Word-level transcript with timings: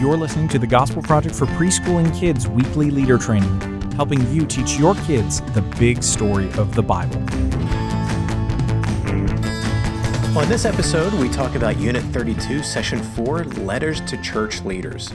You're 0.00 0.16
listening 0.16 0.48
to 0.48 0.58
the 0.58 0.66
Gospel 0.66 1.02
Project 1.02 1.34
for 1.34 1.44
Preschool 1.44 2.02
and 2.02 2.14
Kids 2.14 2.48
weekly 2.48 2.90
leader 2.90 3.18
training, 3.18 3.60
helping 3.92 4.26
you 4.32 4.46
teach 4.46 4.78
your 4.78 4.94
kids 4.94 5.42
the 5.52 5.60
big 5.78 6.02
story 6.02 6.46
of 6.52 6.74
the 6.74 6.82
Bible. 6.82 7.18
On 10.38 10.48
this 10.48 10.64
episode, 10.64 11.12
we 11.12 11.28
talk 11.28 11.54
about 11.54 11.78
Unit 11.78 12.02
32, 12.02 12.62
Session 12.62 13.02
4 13.02 13.44
Letters 13.44 14.00
to 14.06 14.16
Church 14.22 14.62
Leaders. 14.62 15.12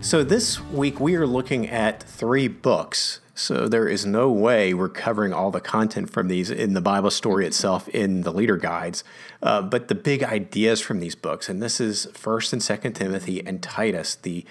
So, 0.00 0.24
this 0.24 0.58
week 0.70 0.98
we 0.98 1.14
are 1.16 1.26
looking 1.26 1.68
at 1.68 2.02
three 2.04 2.48
books 2.48 3.20
so 3.42 3.66
there 3.66 3.88
is 3.88 4.06
no 4.06 4.30
way 4.30 4.72
we're 4.72 4.88
covering 4.88 5.32
all 5.32 5.50
the 5.50 5.60
content 5.60 6.08
from 6.08 6.28
these 6.28 6.48
in 6.48 6.74
the 6.74 6.80
Bible 6.80 7.10
story 7.10 7.44
itself 7.44 7.88
in 7.88 8.20
the 8.20 8.32
leader 8.32 8.56
guides, 8.56 9.02
uh, 9.42 9.60
but 9.60 9.88
the 9.88 9.96
big 9.96 10.22
ideas 10.22 10.80
from 10.80 11.00
these 11.00 11.16
books, 11.16 11.48
and 11.48 11.60
this 11.60 11.80
is 11.80 12.06
First 12.14 12.52
and 12.52 12.62
Second 12.62 12.92
Timothy 12.92 13.44
and 13.44 13.60
Titus, 13.60 14.14
the 14.14 14.44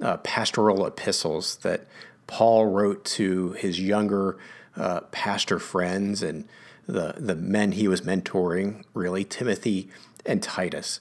uh, 0.00 0.18
pastoral 0.18 0.86
epistles 0.86 1.56
that 1.56 1.88
Paul 2.28 2.66
wrote 2.66 3.04
to 3.04 3.52
his 3.52 3.80
younger 3.80 4.38
uh, 4.76 5.00
pastor 5.10 5.58
friends 5.58 6.22
and 6.22 6.46
the 6.86 7.14
the 7.18 7.34
men 7.34 7.72
he 7.72 7.88
was 7.88 8.02
mentoring, 8.02 8.84
really 8.94 9.24
Timothy 9.24 9.90
and 10.24 10.40
Titus. 10.40 11.00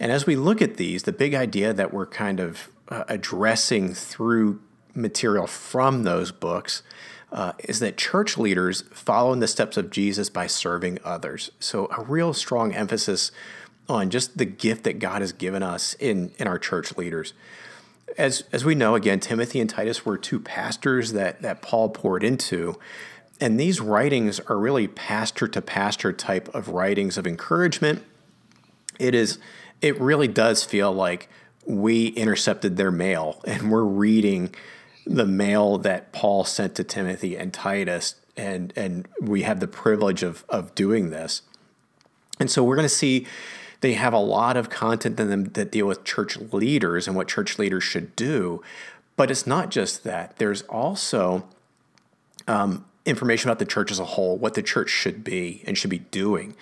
And 0.00 0.10
as 0.10 0.26
we 0.26 0.34
look 0.34 0.60
at 0.60 0.76
these, 0.76 1.04
the 1.04 1.12
big 1.12 1.34
idea 1.34 1.72
that 1.72 1.94
we're 1.94 2.06
kind 2.06 2.40
of 2.40 2.68
uh, 2.88 3.04
addressing 3.06 3.94
through 3.94 4.60
material 4.94 5.46
from 5.46 6.02
those 6.02 6.32
books 6.32 6.82
uh, 7.32 7.52
is 7.60 7.78
that 7.80 7.96
church 7.96 8.36
leaders 8.36 8.82
follow 8.92 9.32
in 9.32 9.40
the 9.40 9.48
steps 9.48 9.76
of 9.76 9.90
Jesus 9.90 10.28
by 10.28 10.46
serving 10.46 10.98
others. 11.04 11.50
So, 11.60 11.88
a 11.96 12.02
real 12.02 12.34
strong 12.34 12.74
emphasis 12.74 13.30
on 13.88 14.10
just 14.10 14.38
the 14.38 14.44
gift 14.44 14.84
that 14.84 14.98
God 14.98 15.20
has 15.20 15.32
given 15.32 15.62
us 15.62 15.94
in, 15.94 16.32
in 16.38 16.46
our 16.46 16.58
church 16.58 16.96
leaders. 16.96 17.34
As, 18.18 18.44
as 18.52 18.64
we 18.64 18.74
know, 18.74 18.94
again, 18.94 19.20
Timothy 19.20 19.60
and 19.60 19.70
Titus 19.70 20.04
were 20.04 20.18
two 20.18 20.40
pastors 20.40 21.12
that, 21.12 21.42
that 21.42 21.62
Paul 21.62 21.90
poured 21.90 22.24
into. 22.24 22.78
And 23.40 23.58
these 23.58 23.80
writings 23.80 24.38
are 24.40 24.58
really 24.58 24.86
pastor 24.86 25.48
to 25.48 25.62
pastor 25.62 26.12
type 26.12 26.52
of 26.54 26.68
writings 26.68 27.16
of 27.16 27.26
encouragement. 27.26 28.02
It 28.98 29.14
is, 29.14 29.38
it 29.80 29.98
really 30.00 30.28
does 30.28 30.64
feel 30.64 30.92
like 30.92 31.28
we 31.66 32.08
intercepted 32.08 32.76
their 32.76 32.90
mail 32.90 33.40
and 33.46 33.70
we're 33.70 33.84
reading 33.84 34.54
the 35.10 35.26
mail 35.26 35.76
that 35.78 36.12
Paul 36.12 36.44
sent 36.44 36.76
to 36.76 36.84
Timothy 36.84 37.36
and 37.36 37.52
Titus, 37.52 38.14
and 38.36 38.72
and 38.76 39.08
we 39.20 39.42
have 39.42 39.60
the 39.60 39.68
privilege 39.68 40.22
of 40.22 40.44
of 40.48 40.74
doing 40.74 41.10
this. 41.10 41.42
And 42.38 42.50
so 42.50 42.62
we're 42.64 42.76
going 42.76 42.88
to 42.88 42.94
see 42.94 43.26
they 43.80 43.94
have 43.94 44.12
a 44.12 44.18
lot 44.18 44.56
of 44.56 44.70
content 44.70 45.18
in 45.18 45.28
them 45.28 45.44
that 45.44 45.72
deal 45.72 45.86
with 45.86 46.04
church 46.04 46.36
leaders 46.52 47.06
and 47.06 47.16
what 47.16 47.28
church 47.28 47.58
leaders 47.58 47.82
should 47.82 48.14
do. 48.14 48.62
But 49.16 49.30
it's 49.30 49.46
not 49.46 49.70
just 49.70 50.04
that. 50.04 50.36
There's 50.36 50.62
also 50.62 51.46
um, 52.46 52.86
information 53.04 53.50
about 53.50 53.58
the 53.58 53.66
church 53.66 53.90
as 53.90 53.98
a 53.98 54.04
whole, 54.04 54.38
what 54.38 54.54
the 54.54 54.62
church 54.62 54.90
should 54.90 55.24
be 55.24 55.62
and 55.66 55.76
should 55.76 55.90
be 55.90 55.98
doing. 55.98 56.56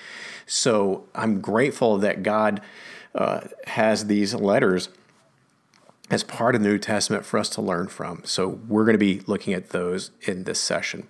So 0.47 1.05
I'm 1.15 1.41
grateful 1.41 1.99
that 1.99 2.23
God 2.23 2.61
uh, 3.15 3.43
has 3.67 4.07
these 4.07 4.35
letters 4.35 4.89
as 6.11 6.23
part 6.23 6.55
of 6.55 6.63
the 6.63 6.69
New 6.69 6.79
Testament 6.79 7.25
for 7.25 7.39
us 7.39 7.49
to 7.51 7.63
learn 7.63 7.89
from. 7.89 8.23
So 8.25 8.49
we're 8.49 8.85
going 8.85 8.95
to 8.95 8.99
be 8.99 9.21
looking 9.27 9.55
at 9.55 9.71
those 9.71 10.11
in 10.23 10.45
this 10.45 10.61
session. 10.61 11.09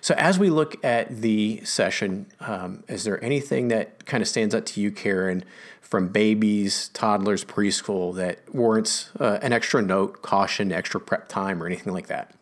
So 0.00 0.14
as 0.16 0.38
we 0.38 0.50
look 0.50 0.82
at 0.84 1.22
the 1.22 1.62
session, 1.64 2.26
um, 2.40 2.84
is 2.88 3.04
there 3.04 3.22
anything 3.22 3.68
that 3.68 4.06
kind 4.06 4.22
of 4.22 4.28
stands 4.28 4.54
out 4.54 4.66
to 4.66 4.80
you, 4.80 4.90
Karen, 4.90 5.44
from 5.80 6.08
babies, 6.08 6.88
toddlers, 6.94 7.44
preschool 7.44 8.14
that 8.16 8.38
warrants 8.54 9.10
uh, 9.20 9.38
an 9.42 9.52
extra 9.52 9.82
note, 9.82 10.22
caution, 10.22 10.72
extra 10.72 11.00
prep 11.00 11.28
time, 11.28 11.62
or 11.62 11.66
anything 11.66 11.92
like 11.92 12.06
that? 12.06 12.34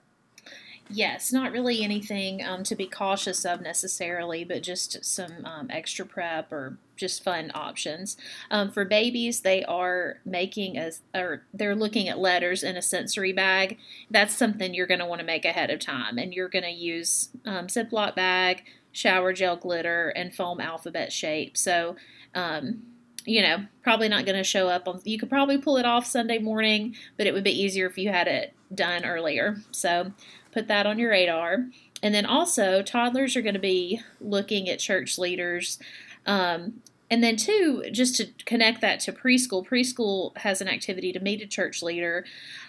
Yes, 0.92 1.32
not 1.32 1.52
really 1.52 1.84
anything 1.84 2.44
um, 2.44 2.64
to 2.64 2.74
be 2.74 2.86
cautious 2.86 3.44
of 3.44 3.60
necessarily, 3.60 4.42
but 4.42 4.62
just 4.62 5.04
some 5.04 5.46
um, 5.46 5.68
extra 5.70 6.04
prep 6.04 6.52
or 6.52 6.78
just 6.96 7.22
fun 7.22 7.52
options. 7.54 8.16
Um, 8.50 8.72
for 8.72 8.84
babies, 8.84 9.42
they 9.42 9.62
are 9.64 10.18
making 10.24 10.76
a 10.76 10.90
or 11.14 11.44
they're 11.54 11.76
looking 11.76 12.08
at 12.08 12.18
letters 12.18 12.64
in 12.64 12.76
a 12.76 12.82
sensory 12.82 13.32
bag. 13.32 13.78
That's 14.10 14.34
something 14.34 14.74
you're 14.74 14.88
going 14.88 15.00
to 15.00 15.06
want 15.06 15.20
to 15.20 15.26
make 15.26 15.44
ahead 15.44 15.70
of 15.70 15.78
time, 15.78 16.18
and 16.18 16.34
you're 16.34 16.48
going 16.48 16.64
to 16.64 16.70
use 16.70 17.28
um, 17.46 17.68
Ziploc 17.68 18.16
bag, 18.16 18.64
shower 18.90 19.32
gel 19.32 19.56
glitter, 19.56 20.08
and 20.08 20.34
foam 20.34 20.60
alphabet 20.60 21.12
shape. 21.12 21.56
So 21.56 21.94
um, 22.34 22.82
you 23.24 23.42
know, 23.42 23.66
probably 23.82 24.08
not 24.08 24.24
going 24.24 24.38
to 24.38 24.44
show 24.44 24.68
up 24.68 24.88
on. 24.88 25.00
You 25.04 25.18
could 25.18 25.28
probably 25.28 25.58
pull 25.58 25.76
it 25.76 25.84
off 25.86 26.06
Sunday 26.06 26.38
morning, 26.38 26.96
but 27.16 27.26
it 27.26 27.34
would 27.34 27.44
be 27.44 27.62
easier 27.62 27.86
if 27.86 27.98
you 27.98 28.08
had 28.08 28.26
it 28.26 28.54
done 28.74 29.04
earlier. 29.04 29.58
So 29.70 30.12
put 30.52 30.68
that 30.68 30.86
on 30.86 30.98
your 30.98 31.10
radar. 31.10 31.66
And 32.02 32.14
then 32.14 32.26
also, 32.26 32.82
toddlers 32.82 33.36
are 33.36 33.42
going 33.42 33.54
to 33.54 33.60
be 33.60 34.00
looking 34.20 34.68
at 34.68 34.78
church 34.78 35.18
leaders. 35.18 35.78
Um, 36.26 36.82
and 37.10 37.22
then, 37.22 37.36
two, 37.36 37.84
just 37.90 38.16
to 38.16 38.28
connect 38.46 38.80
that 38.80 39.00
to 39.00 39.12
preschool, 39.12 39.66
preschool 39.66 40.36
has 40.38 40.60
an 40.60 40.68
activity 40.68 41.12
to 41.12 41.20
meet 41.20 41.42
a 41.42 41.46
church 41.46 41.82
leader. 41.82 42.24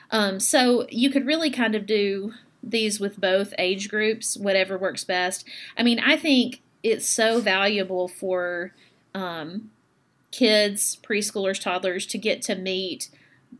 Um, 0.09 0.39
so 0.39 0.87
you 0.89 1.09
could 1.09 1.25
really 1.25 1.49
kind 1.49 1.75
of 1.75 1.85
do 1.85 2.33
these 2.63 2.99
with 2.99 3.19
both 3.19 3.53
age 3.57 3.89
groups, 3.89 4.37
whatever 4.37 4.77
works 4.77 5.03
best. 5.03 5.47
I 5.77 5.83
mean, 5.83 5.99
I 5.99 6.17
think 6.17 6.61
it's 6.83 7.07
so 7.07 7.39
valuable 7.39 8.07
for 8.07 8.73
um, 9.13 9.71
kids, 10.31 10.97
preschoolers, 11.01 11.61
toddlers 11.61 12.05
to 12.07 12.17
get 12.17 12.41
to 12.43 12.55
meet 12.55 13.09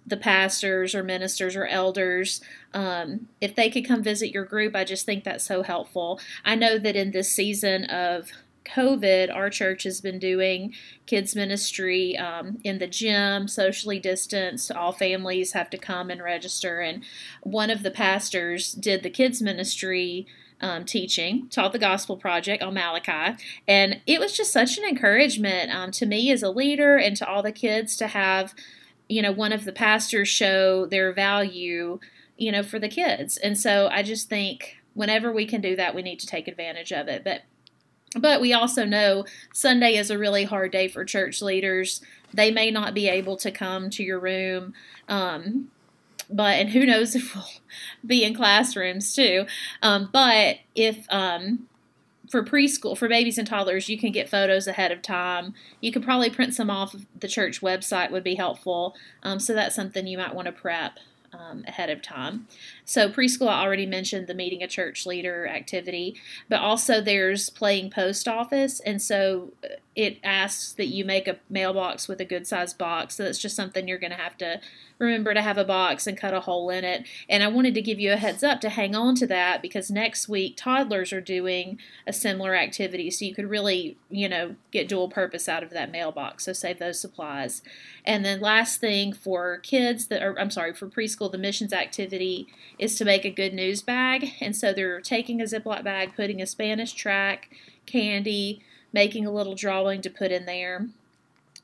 the 0.06 0.18
pastors 0.18 0.94
or 0.96 1.04
ministers 1.04 1.56
or 1.56 1.66
elders. 1.66 2.42
Um, 2.74 3.28
if 3.40 3.56
they 3.56 3.70
could 3.70 3.88
come 3.88 4.04
visit 4.04 4.34
your 4.34 4.46
group, 4.46 4.76
I 4.76 4.84
just 4.84 5.06
think 5.06 5.24
that's 5.24 5.46
so 5.46 5.64
helpful. 5.64 6.20
I 6.44 6.56
know 6.56 6.78
that 6.78 6.96
in 6.96 7.12
this 7.12 7.32
season 7.32 7.86
of 7.86 8.32
COVID, 8.66 9.34
our 9.34 9.50
church 9.50 9.84
has 9.84 10.02
been 10.02 10.20
doing 10.20 10.74
kids 11.06 11.36
ministry 11.36 12.18
um, 12.18 12.60
in 12.64 12.78
the 12.78 12.88
gym, 12.88 13.48
socially 13.48 14.00
distanced. 14.00 14.72
All 14.72 14.92
families 14.92 15.54
have 15.54 15.70
to 15.72 15.78
come 15.78 16.10
and 16.10 16.22
register. 16.22 16.80
And 16.80 17.04
one 17.42 17.70
of 17.70 17.84
the 17.84 17.92
pastors 17.92 18.74
did 18.74 19.04
the 19.04 19.10
kids 19.10 19.42
ministry 19.42 20.28
um, 20.62 20.86
teaching, 20.86 21.48
taught 21.50 21.74
the 21.74 21.80
Gospel 21.80 22.18
Project 22.18 22.62
on 22.62 22.76
Malachi. 22.76 23.36
And 23.68 24.02
it 24.06 24.20
was 24.20 24.38
just 24.38 24.54
such 24.54 24.78
an 24.78 24.84
encouragement 24.86 25.74
um, 25.74 25.92
to 25.92 26.06
me 26.06 26.32
as 26.32 26.44
a 26.44 26.52
leader 26.52 26.98
and 26.98 27.18
to 27.18 27.28
all 27.28 27.42
the 27.42 27.52
kids 27.52 27.98
to 27.98 28.08
have, 28.08 28.54
you 29.12 29.22
know, 29.22 29.32
one 29.32 29.52
of 29.52 29.66
the 29.66 29.74
pastors 29.74 30.30
show 30.30 30.86
their 30.86 31.12
value, 31.12 32.00
you 32.38 32.52
know, 32.52 32.64
for 32.64 32.80
the 32.80 32.88
kids. 32.88 33.36
And 33.36 33.60
so 33.60 33.90
I 33.92 34.04
just 34.04 34.30
think 34.30 34.78
whenever 34.94 35.34
we 35.34 35.46
can 35.46 35.60
do 35.60 35.76
that, 35.76 35.94
we 35.94 36.02
need 36.02 36.20
to 36.22 36.28
take 36.28 36.48
advantage 36.48 36.94
of 36.94 37.10
it. 37.10 37.24
But 37.24 37.42
but 38.16 38.42
we 38.42 38.54
also 38.54 38.86
know 38.86 39.26
Sunday 39.54 39.96
is 39.96 40.10
a 40.10 40.18
really 40.18 40.44
hard 40.46 40.72
day 40.72 40.88
for 40.88 41.06
church 41.06 41.42
leaders. 41.42 42.02
They 42.34 42.52
may 42.52 42.72
not 42.72 42.94
be 42.94 43.08
able 43.10 43.38
to 43.38 43.52
come 43.52 43.90
to 43.92 44.04
your 44.04 44.20
room. 44.20 44.74
Um, 45.08 45.72
but 46.30 46.60
and 46.60 46.70
who 46.70 46.86
knows 46.86 47.14
if 47.16 47.36
we'll 47.36 47.46
be 48.06 48.24
in 48.24 48.34
classrooms 48.34 49.14
too. 49.14 49.46
Um, 49.82 50.10
but 50.12 50.58
if 50.74 51.06
um, 51.10 51.68
for 52.32 52.44
preschool, 52.44 52.98
for 52.98 53.10
babies 53.10 53.38
and 53.38 53.46
toddlers, 53.46 53.90
you 53.90 53.98
can 53.98 54.12
get 54.12 54.30
photos 54.30 54.66
ahead 54.66 54.92
of 54.92 55.02
time. 55.02 55.54
You 55.82 55.92
could 55.92 56.04
probably 56.04 56.30
print 56.30 56.54
some 56.54 56.70
off 56.70 56.96
the 57.20 57.28
church 57.28 57.62
website 57.62 58.10
would 58.10 58.24
be 58.24 58.36
helpful. 58.36 58.96
Um, 59.22 59.40
so 59.40 59.54
that's 59.54 59.76
something 59.76 60.08
you 60.08 60.18
might 60.18 60.34
want 60.34 60.46
to 60.46 60.54
prep 60.54 60.98
um, 61.34 61.64
ahead 61.68 61.90
of 61.90 62.02
time. 62.02 62.48
So, 62.86 63.10
preschool, 63.10 63.50
I 63.50 63.62
already 63.62 63.86
mentioned 63.86 64.28
the 64.28 64.34
meeting 64.34 64.64
a 64.64 64.68
church 64.68 65.06
leader 65.06 65.48
activity, 65.48 66.16
but 66.50 66.60
also 66.60 67.02
there's 67.02 67.50
playing 67.50 67.92
post 67.92 68.28
office. 68.28 68.80
And 68.82 69.02
so 69.02 69.54
uh, 69.64 69.76
it 69.96 70.20
asks 70.24 70.74
that 70.74 70.88
you 70.88 71.04
make 71.04 71.28
a 71.28 71.38
mailbox 71.50 72.08
with 72.08 72.22
a 72.22 72.26
good 72.26 72.48
sized 72.48 72.78
box. 72.78 73.16
So, 73.16 73.24
that's 73.24 73.40
just 73.40 73.56
something 73.56 73.88
you're 73.88 73.98
going 73.98 74.12
to 74.12 74.18
have 74.18 74.38
to 74.38 74.62
remember 75.00 75.34
to 75.34 75.42
have 75.42 75.58
a 75.58 75.66
box 75.66 76.08
and 76.08 76.18
cut 76.18 76.34
a 76.34 76.42
hole 76.42 76.70
in 76.70 76.84
it. 76.84 77.06
And 77.28 77.44
I 77.44 77.48
wanted 77.48 77.74
to 77.74 77.82
give 77.82 78.00
you 78.00 78.14
a 78.14 78.18
heads 78.18 78.44
up 78.44 78.62
to 78.62 78.70
hang 78.70 78.96
on 78.96 79.16
to 79.16 79.28
that 79.28 79.62
because 79.62 79.92
next 79.92 80.30
week 80.30 80.56
toddlers 80.56 81.12
are 81.12 81.22
doing 81.22 81.80
a 82.06 82.14
similar 82.14 82.56
activity. 82.56 83.12
So, 83.12 83.26
you 83.26 83.36
could 83.36 83.50
really, 83.50 83.98
you 84.10 84.30
know, 84.30 84.56
get 84.72 84.88
dual 84.88 85.10
purpose 85.10 85.50
out 85.50 85.64
of 85.64 85.72
that 85.72 85.92
mailbox. 85.92 86.46
So, 86.46 86.54
save 86.54 86.80
those 86.80 87.00
supplies. 87.00 87.62
And 88.06 88.24
then, 88.24 88.40
last 88.40 88.80
thing 88.80 89.14
for 89.14 89.58
kids 89.58 90.08
that 90.08 90.22
are, 90.22 90.40
I'm 90.40 90.52
sorry, 90.52 90.74
for 90.74 90.88
preschool, 90.88 91.32
the 91.32 91.38
missions 91.38 91.74
activity 91.74 92.48
is 92.80 92.96
to 92.98 93.06
make 93.06 93.26
a 93.26 93.30
good 93.30 93.54
news 93.54 93.82
bag. 93.82 94.34
And 94.40 94.56
so 94.56 94.74
they're 94.74 95.02
taking 95.02 95.42
a 95.42 95.46
Ziploc 95.46 95.84
bag, 95.84 96.16
putting 96.16 96.42
a 96.42 96.48
Spanish 96.48 96.94
track, 96.94 97.50
candy, 97.86 98.62
making 98.94 99.26
a 99.26 99.32
little 99.32 99.56
drawing 99.56 100.02
to 100.02 100.10
put 100.10 100.32
in 100.32 100.46
there. 100.46 100.88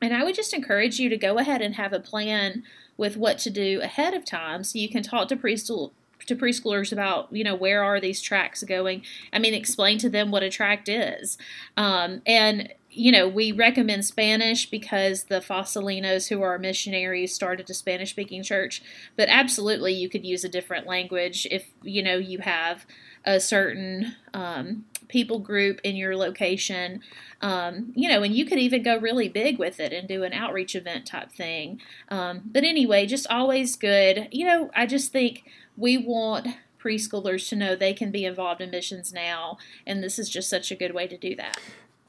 And 0.01 0.13
I 0.13 0.23
would 0.23 0.35
just 0.35 0.53
encourage 0.53 0.99
you 0.99 1.09
to 1.09 1.17
go 1.17 1.37
ahead 1.37 1.61
and 1.61 1.75
have 1.75 1.93
a 1.93 1.99
plan 1.99 2.63
with 2.97 3.17
what 3.17 3.37
to 3.39 3.49
do 3.49 3.81
ahead 3.81 4.13
of 4.13 4.25
time 4.25 4.63
so 4.63 4.79
you 4.79 4.89
can 4.89 5.03
talk 5.03 5.27
to 5.29 5.35
preschool 5.35 5.91
to 6.25 6.35
preschoolers 6.35 6.91
about 6.91 7.31
you 7.31 7.43
know 7.43 7.55
where 7.55 7.83
are 7.83 8.01
these 8.01 8.21
tracks 8.21 8.61
going 8.63 9.01
i 9.31 9.39
mean 9.39 9.53
explain 9.53 9.97
to 9.97 10.09
them 10.09 10.29
what 10.29 10.43
a 10.43 10.49
tract 10.49 10.89
is 10.89 11.37
um, 11.77 12.21
and 12.25 12.73
you 12.91 13.11
know 13.11 13.27
we 13.27 13.51
recommend 13.51 14.03
spanish 14.03 14.69
because 14.69 15.25
the 15.25 15.39
fosilinos 15.39 16.27
who 16.27 16.41
are 16.41 16.59
missionaries 16.59 17.33
started 17.33 17.69
a 17.69 17.73
spanish 17.73 18.09
speaking 18.09 18.43
church 18.43 18.81
but 19.15 19.29
absolutely 19.29 19.93
you 19.93 20.09
could 20.09 20.25
use 20.25 20.43
a 20.43 20.49
different 20.49 20.85
language 20.85 21.47
if 21.49 21.69
you 21.81 22.03
know 22.03 22.17
you 22.17 22.39
have 22.39 22.85
a 23.23 23.39
certain 23.39 24.15
um, 24.33 24.85
people 25.07 25.39
group 25.39 25.79
in 25.83 25.95
your 25.95 26.15
location 26.15 27.01
um, 27.41 27.91
you 27.95 28.09
know 28.09 28.23
and 28.23 28.35
you 28.35 28.45
could 28.45 28.59
even 28.59 28.83
go 28.83 28.97
really 28.97 29.29
big 29.29 29.57
with 29.57 29.79
it 29.79 29.93
and 29.93 30.07
do 30.07 30.23
an 30.23 30.33
outreach 30.33 30.75
event 30.75 31.05
type 31.05 31.31
thing 31.31 31.79
um, 32.09 32.41
but 32.45 32.63
anyway 32.63 33.05
just 33.05 33.27
always 33.27 33.75
good 33.75 34.27
you 34.31 34.45
know 34.45 34.69
i 34.75 34.85
just 34.85 35.11
think 35.11 35.43
we 35.75 35.97
want 35.97 36.47
preschoolers 36.87 37.49
to 37.49 37.55
know 37.55 37.75
they 37.75 37.93
can 37.93 38.11
be 38.11 38.25
involved 38.25 38.61
in 38.61 38.69
missions 38.69 39.11
now, 39.11 39.57
and 39.85 40.03
this 40.03 40.17
is 40.17 40.29
just 40.29 40.49
such 40.49 40.71
a 40.71 40.75
good 40.75 40.93
way 40.93 41.07
to 41.07 41.17
do 41.17 41.35
that. 41.35 41.59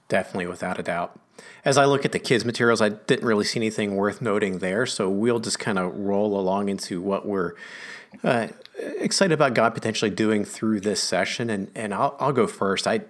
Definitely, 0.09 0.47
without 0.47 0.79
a 0.79 0.83
doubt. 0.83 1.19
As 1.65 1.77
I 1.77 1.85
look 1.85 2.05
at 2.05 2.13
the 2.13 2.19
kids' 2.19 2.45
materials, 2.45 2.81
I 2.81 2.89
didn't 2.89 3.27
really 3.27 3.45
see 3.45 3.59
anything 3.59 3.95
worth 3.95 4.23
noting 4.23 4.59
there, 4.59 4.87
so 4.87 5.09
we'll 5.09 5.39
just 5.39 5.59
kind 5.59 5.79
of 5.79 5.95
roll 5.97 6.39
along 6.39 6.69
into 6.69 7.01
what 7.01 7.27
we're 7.27 7.53
uh, 8.25 8.49
excited 8.99 9.35
about 9.35 9.55
God 9.55 9.75
potentially 9.75 10.11
doing 10.11 10.45
through 10.45 10.81
this 10.81 11.03
session. 11.03 11.51
And, 11.51 11.71
and 11.75 11.93
I'll, 11.93 12.17
I'll 12.19 12.33
go 12.33 12.47
first. 12.47 12.87
I, 12.87 13.03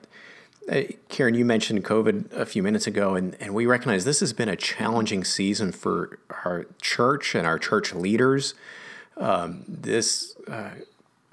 uh, 0.70 0.82
Karen, 1.08 1.34
you 1.34 1.44
mentioned 1.44 1.84
COVID 1.84 2.32
a 2.32 2.44
few 2.44 2.62
minutes 2.62 2.86
ago, 2.86 3.14
and, 3.14 3.36
and 3.40 3.54
we 3.54 3.64
recognize 3.64 4.04
this 4.04 4.20
has 4.20 4.32
been 4.32 4.48
a 4.48 4.56
challenging 4.56 5.24
season 5.24 5.72
for 5.72 6.18
our 6.44 6.66
church 6.82 7.34
and 7.34 7.46
our 7.46 7.58
church 7.58 7.94
leaders. 7.94 8.54
Um, 9.16 9.64
this 9.66 10.36
uh, 10.48 10.70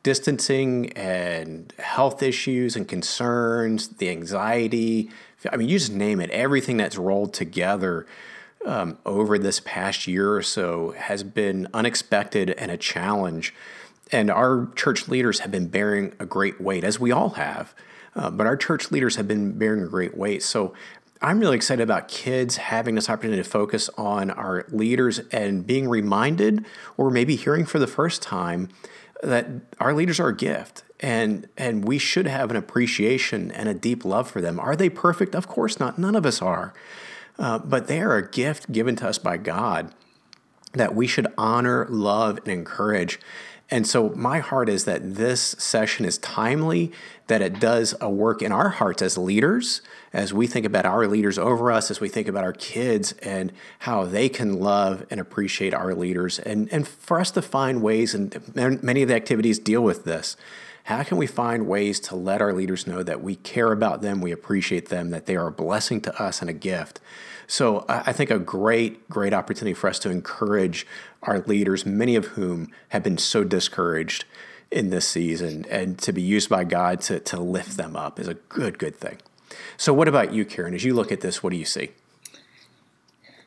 distancing 0.05 0.93
and 0.93 1.73
health 1.79 2.21
issues 2.21 2.75
and 2.75 2.87
concerns, 2.87 3.87
the 3.87 4.07
anxiety. 4.07 5.09
I 5.51 5.57
mean, 5.57 5.67
you 5.67 5.79
just 5.79 5.91
name 5.91 6.19
it. 6.21 6.29
Everything 6.29 6.77
that's 6.77 6.95
rolled 6.95 7.33
together 7.33 8.05
um, 8.67 8.99
over 9.03 9.39
this 9.39 9.59
past 9.59 10.05
year 10.05 10.35
or 10.35 10.43
so 10.43 10.91
has 10.91 11.23
been 11.23 11.67
unexpected 11.73 12.51
and 12.51 12.69
a 12.69 12.77
challenge. 12.77 13.51
And 14.11 14.29
our 14.29 14.69
church 14.75 15.07
leaders 15.07 15.39
have 15.39 15.49
been 15.49 15.69
bearing 15.69 16.13
a 16.19 16.27
great 16.27 16.61
weight, 16.61 16.83
as 16.83 16.99
we 16.99 17.11
all 17.11 17.29
have. 17.29 17.73
Uh, 18.15 18.29
but 18.29 18.45
our 18.45 18.55
church 18.55 18.91
leaders 18.91 19.15
have 19.15 19.27
been 19.27 19.57
bearing 19.57 19.81
a 19.81 19.87
great 19.87 20.15
weight. 20.15 20.43
So 20.43 20.75
I'm 21.19 21.39
really 21.39 21.55
excited 21.55 21.81
about 21.81 22.09
kids 22.09 22.57
having 22.57 22.93
this 22.93 23.09
opportunity 23.09 23.41
to 23.41 23.49
focus 23.49 23.89
on 23.97 24.29
our 24.29 24.67
leaders 24.69 25.17
and 25.31 25.65
being 25.65 25.89
reminded, 25.89 26.63
or 26.95 27.09
maybe 27.09 27.35
hearing 27.35 27.65
for 27.65 27.79
the 27.79 27.87
first 27.87 28.21
time, 28.21 28.69
that 29.25 29.47
our 29.79 29.93
leaders 29.93 30.19
are 30.19 30.29
a 30.29 30.35
gift 30.35 30.83
and 30.99 31.47
and 31.57 31.85
we 31.85 31.97
should 31.97 32.27
have 32.27 32.49
an 32.51 32.57
appreciation 32.57 33.51
and 33.51 33.67
a 33.67 33.73
deep 33.73 34.05
love 34.05 34.29
for 34.29 34.41
them. 34.41 34.59
Are 34.59 34.75
they 34.75 34.89
perfect? 34.89 35.35
Of 35.35 35.47
course 35.47 35.79
not. 35.79 35.99
None 35.99 36.15
of 36.15 36.25
us 36.25 36.41
are. 36.41 36.73
Uh, 37.37 37.59
but 37.59 37.87
they 37.87 37.99
are 37.99 38.15
a 38.15 38.29
gift 38.29 38.71
given 38.71 38.95
to 38.97 39.07
us 39.09 39.17
by 39.17 39.37
God 39.37 39.93
that 40.73 40.95
we 40.95 41.07
should 41.07 41.27
honor, 41.37 41.85
love, 41.89 42.37
and 42.39 42.47
encourage. 42.47 43.19
And 43.75 43.85
so, 43.85 44.07
my 44.15 44.39
heart 44.39 44.69
is 44.69 44.85
that 44.85 45.15
this 45.15 45.41
session 45.41 46.05
is 46.05 46.17
timely, 46.19 46.93
that 47.27 47.41
it 47.41 47.59
does 47.59 47.93
a 47.99 48.09
work 48.09 48.41
in 48.41 48.53
our 48.53 48.69
hearts 48.69 49.01
as 49.01 49.17
leaders, 49.17 49.81
as 50.13 50.33
we 50.33 50.47
think 50.47 50.65
about 50.65 50.85
our 50.85 51.07
leaders 51.07 51.37
over 51.37 51.73
us, 51.73 51.91
as 51.91 51.99
we 51.99 52.07
think 52.07 52.29
about 52.29 52.45
our 52.45 52.53
kids 52.53 53.11
and 53.21 53.51
how 53.79 54.05
they 54.05 54.29
can 54.29 54.61
love 54.61 55.05
and 55.09 55.19
appreciate 55.19 55.73
our 55.73 55.93
leaders, 55.93 56.39
and, 56.39 56.71
and 56.71 56.87
for 56.87 57.19
us 57.19 57.31
to 57.31 57.41
find 57.41 57.83
ways, 57.83 58.15
and 58.15 58.41
many 58.81 59.01
of 59.01 59.09
the 59.09 59.15
activities 59.15 59.59
deal 59.59 59.83
with 59.83 60.05
this. 60.05 60.37
How 60.85 61.03
can 61.03 61.17
we 61.17 61.27
find 61.27 61.67
ways 61.67 61.99
to 62.01 62.15
let 62.15 62.41
our 62.41 62.53
leaders 62.53 62.87
know 62.87 63.03
that 63.03 63.21
we 63.21 63.35
care 63.35 63.73
about 63.73 64.01
them, 64.01 64.21
we 64.21 64.31
appreciate 64.31 64.87
them, 64.87 65.09
that 65.09 65.25
they 65.25 65.35
are 65.35 65.47
a 65.47 65.51
blessing 65.51 65.99
to 65.99 66.23
us 66.23 66.39
and 66.39 66.49
a 66.49 66.53
gift? 66.53 67.01
So 67.47 67.85
I 67.87 68.11
think 68.11 68.31
a 68.31 68.39
great, 68.39 69.07
great 69.09 69.33
opportunity 69.33 69.73
for 69.73 69.89
us 69.89 69.99
to 69.99 70.09
encourage 70.09 70.87
our 71.23 71.39
leaders, 71.39 71.85
many 71.85 72.15
of 72.15 72.25
whom 72.27 72.71
have 72.89 73.03
been 73.03 73.17
so 73.17 73.43
discouraged 73.43 74.25
in 74.71 74.89
this 74.89 75.07
season, 75.07 75.65
and 75.69 75.97
to 75.99 76.11
be 76.11 76.21
used 76.21 76.49
by 76.49 76.63
God 76.63 77.01
to, 77.01 77.19
to 77.19 77.39
lift 77.39 77.77
them 77.77 77.95
up 77.95 78.19
is 78.19 78.27
a 78.27 78.33
good, 78.33 78.79
good 78.79 78.95
thing. 78.95 79.17
So, 79.77 79.93
what 79.93 80.07
about 80.07 80.33
you, 80.33 80.43
Karen? 80.43 80.73
As 80.73 80.83
you 80.83 80.93
look 80.93 81.11
at 81.11 81.21
this, 81.21 81.43
what 81.43 81.51
do 81.51 81.57
you 81.57 81.65
see? 81.65 81.91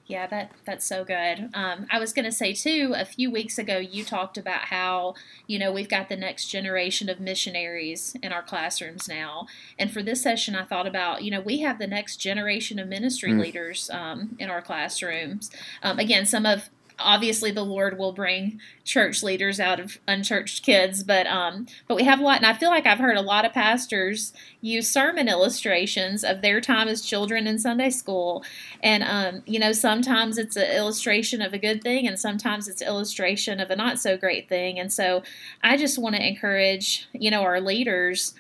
Yeah, 0.09 0.27
that 0.29 0.53
that's 0.65 0.87
so 0.87 1.05
good. 1.05 1.51
Um, 1.53 1.87
I 1.91 1.99
was 1.99 2.15
going 2.15 2.25
to 2.25 2.33
say 2.33 2.55
too. 2.55 2.95
A 2.97 3.05
few 3.05 3.31
weeks 3.31 3.59
ago, 3.59 3.77
you 3.77 4.05
talked 4.05 4.39
about 4.39 4.63
how 4.63 5.15
you 5.47 5.59
know 5.59 5.71
we've 5.71 5.89
got 5.89 6.09
the 6.09 6.17
next 6.17 6.47
generation 6.47 7.11
of 7.11 7.21
missionaries 7.21 8.17
in 8.23 8.33
our 8.33 8.43
classrooms 8.43 9.07
now, 9.07 9.47
and 9.79 9.93
for 9.93 10.03
this 10.03 10.23
session, 10.23 10.57
I 10.57 10.65
thought 10.65 10.87
about 10.87 11.25
you 11.25 11.31
know 11.31 11.43
we 11.43 11.61
have 11.61 11.79
the 11.79 11.87
next 11.87 12.17
generation 12.17 12.79
of 12.79 12.89
ministry 12.89 13.33
mm. 13.33 13.41
leaders 13.41 13.91
um, 13.93 14.35
in 14.39 14.49
our 14.49 14.63
classrooms. 14.63 15.51
Um, 15.83 15.99
again, 15.99 16.25
some 16.25 16.47
of 16.47 16.71
obviously 16.99 17.51
the 17.51 17.65
Lord 17.65 17.99
will 17.99 18.13
bring 18.13 18.61
church 18.85 19.23
leaders 19.23 19.61
out 19.61 19.81
of 19.81 19.99
unchurched 20.09 20.65
kids, 20.65 21.03
but 21.03 21.27
um, 21.27 21.67
but 21.87 21.95
we 21.95 22.05
have 22.05 22.21
a 22.21 22.23
lot, 22.23 22.39
and 22.39 22.47
I 22.47 22.55
feel 22.55 22.71
like 22.71 22.87
I've 22.87 22.99
heard 22.99 23.17
a 23.17 23.23
lot 23.23 23.45
of 23.45 23.53
pastors 23.53 24.33
use 24.61 24.89
sermon 24.89 25.29
illustrations 25.29 26.25
of 26.25 26.43
their 26.43 26.61
time 26.61 26.89
as 26.89 27.03
children 27.03 27.47
in 27.47 27.59
Sunday 27.59 27.91
school, 27.91 28.45
and 28.83 29.03
um, 29.03 29.43
you 29.47 29.59
know 29.59 29.73
sometimes 29.73 30.39
it's 30.39 30.57
an 30.57 30.71
illustration 30.71 31.43
of 31.43 31.53
a 31.53 31.59
good 31.59 31.83
thing, 31.83 32.07
and 32.07 32.19
sometimes 32.19 32.69
it's 32.69 32.83
illustration 32.83 33.61
of 33.61 33.71
a 33.71 33.77
not 33.77 33.99
so 33.99 34.17
great 34.17 34.49
thing, 34.49 34.79
and 34.79 34.93
so 34.93 35.23
I 35.63 35.77
just 35.77 35.99
want 35.99 36.17
to 36.17 36.27
encourage 36.27 37.09
you 37.13 37.31
know 37.31 37.43
our 37.43 37.61
leaders 37.61 38.35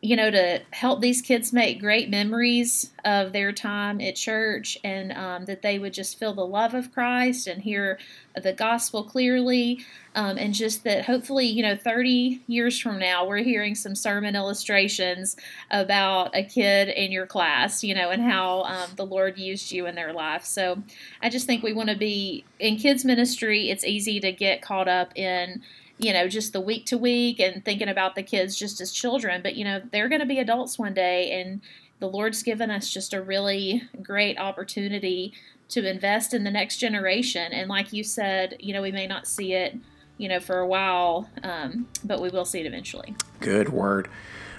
you 0.00 0.14
know, 0.14 0.30
to 0.30 0.60
help 0.70 1.00
these 1.00 1.20
kids 1.20 1.52
make 1.52 1.80
great 1.80 2.08
memories 2.08 2.92
of 3.04 3.32
their 3.32 3.50
time 3.50 4.00
at 4.00 4.14
church 4.14 4.78
and 4.84 5.10
um, 5.12 5.44
that 5.46 5.62
they 5.62 5.76
would 5.76 5.92
just 5.92 6.16
feel 6.16 6.32
the 6.32 6.46
love 6.46 6.72
of 6.72 6.92
Christ 6.92 7.48
and 7.48 7.62
hear 7.62 7.98
the 8.40 8.52
gospel 8.52 9.02
clearly. 9.02 9.84
Um, 10.14 10.38
and 10.38 10.54
just 10.54 10.84
that 10.84 11.06
hopefully, 11.06 11.46
you 11.46 11.64
know, 11.64 11.74
30 11.74 12.42
years 12.46 12.78
from 12.78 13.00
now, 13.00 13.26
we're 13.26 13.42
hearing 13.42 13.74
some 13.74 13.96
sermon 13.96 14.36
illustrations 14.36 15.36
about 15.68 16.36
a 16.36 16.44
kid 16.44 16.88
in 16.88 17.10
your 17.10 17.26
class, 17.26 17.82
you 17.82 17.94
know, 17.94 18.10
and 18.10 18.22
how 18.22 18.62
um, 18.62 18.90
the 18.94 19.06
Lord 19.06 19.36
used 19.36 19.72
you 19.72 19.86
in 19.86 19.96
their 19.96 20.12
life. 20.12 20.44
So 20.44 20.80
I 21.20 21.28
just 21.28 21.46
think 21.46 21.64
we 21.64 21.72
want 21.72 21.88
to 21.88 21.96
be 21.96 22.44
in 22.60 22.76
kids' 22.76 23.04
ministry, 23.04 23.68
it's 23.68 23.84
easy 23.84 24.20
to 24.20 24.30
get 24.30 24.62
caught 24.62 24.86
up 24.86 25.16
in 25.16 25.60
you 25.98 26.12
know, 26.12 26.28
just 26.28 26.52
the 26.52 26.60
week 26.60 26.86
to 26.86 26.96
week 26.96 27.40
and 27.40 27.64
thinking 27.64 27.88
about 27.88 28.14
the 28.14 28.22
kids 28.22 28.56
just 28.56 28.80
as 28.80 28.92
children. 28.92 29.42
But, 29.42 29.56
you 29.56 29.64
know, 29.64 29.82
they're 29.92 30.08
going 30.08 30.20
to 30.20 30.26
be 30.26 30.38
adults 30.38 30.78
one 30.78 30.94
day, 30.94 31.30
and 31.40 31.60
the 31.98 32.08
Lord's 32.08 32.42
given 32.42 32.70
us 32.70 32.92
just 32.92 33.12
a 33.12 33.20
really 33.20 33.82
great 34.02 34.38
opportunity 34.38 35.32
to 35.70 35.88
invest 35.88 36.32
in 36.32 36.44
the 36.44 36.50
next 36.50 36.78
generation. 36.78 37.52
And 37.52 37.68
like 37.68 37.92
you 37.92 38.02
said, 38.04 38.56
you 38.60 38.72
know, 38.72 38.80
we 38.80 38.92
may 38.92 39.06
not 39.06 39.26
see 39.26 39.52
it, 39.52 39.76
you 40.16 40.28
know, 40.28 40.40
for 40.40 40.60
a 40.60 40.66
while, 40.66 41.28
um, 41.42 41.88
but 42.04 42.22
we 42.22 42.28
will 42.30 42.44
see 42.44 42.60
it 42.60 42.66
eventually. 42.66 43.14
Good 43.40 43.68
word. 43.68 44.08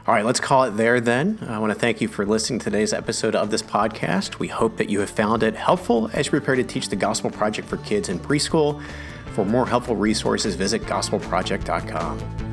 All 0.07 0.15
right, 0.15 0.25
let's 0.25 0.39
call 0.39 0.63
it 0.63 0.71
there 0.71 0.99
then. 0.99 1.39
I 1.47 1.59
want 1.59 1.71
to 1.71 1.77
thank 1.77 2.01
you 2.01 2.07
for 2.07 2.25
listening 2.25 2.59
to 2.59 2.65
today's 2.65 2.93
episode 2.93 3.35
of 3.35 3.51
this 3.51 3.61
podcast. 3.61 4.39
We 4.39 4.47
hope 4.47 4.77
that 4.77 4.89
you 4.89 5.01
have 5.01 5.09
found 5.09 5.43
it 5.43 5.55
helpful 5.55 6.09
as 6.13 6.27
you 6.27 6.31
prepare 6.31 6.55
to 6.55 6.63
teach 6.63 6.89
the 6.89 6.95
Gospel 6.95 7.29
Project 7.29 7.67
for 7.67 7.77
kids 7.77 8.09
in 8.09 8.19
preschool. 8.19 8.81
For 9.39 9.45
more 9.45 9.65
helpful 9.65 9.95
resources, 9.95 10.55
visit 10.55 10.81
gospelproject.com. 10.81 12.48